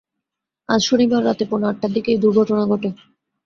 আজ 0.69 0.81
শনিবার 0.87 1.21
রাত 1.23 1.39
পৌনে 1.49 1.65
আটটার 1.67 1.91
দিকে 1.93 2.09
এই 2.11 2.19
দুর্ঘটনা 2.23 2.63
ঘটে। 2.71 2.89